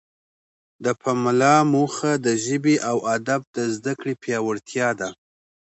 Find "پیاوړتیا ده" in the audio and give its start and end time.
4.23-5.09